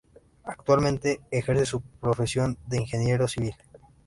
[0.45, 3.53] Actualmente ejerce su profesión de ingeniero civil.